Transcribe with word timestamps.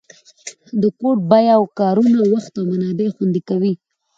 د 0.81 0.83
کوډ 0.99 1.17
بیا 1.31 1.55
کارونه 1.79 2.19
وخت 2.33 2.53
او 2.59 2.65
منابع 2.71 3.07
خوندي 3.15 3.41
کوي. 3.49 3.73